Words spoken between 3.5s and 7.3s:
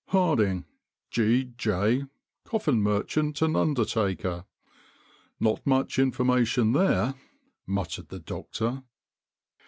Undertaker.' Not much information there,"